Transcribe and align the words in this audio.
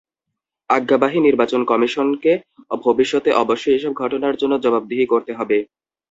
আজ্ঞাবাহী 0.69 1.19
নির্বাচন 1.21 1.61
কমিশনকে 1.65 2.31
ভবিষ্যতে 2.81 3.29
অবশ্যই 3.43 3.75
এসব 3.75 3.93
ঘটনার 3.93 4.35
জন্য 4.35 4.53
জবাবদিহি 4.59 5.05
করতে 5.07 5.31
হবে। 5.33 5.57